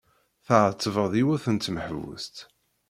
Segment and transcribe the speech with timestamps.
[0.47, 2.35] Tɛettbed yiwet n tmeḥbust.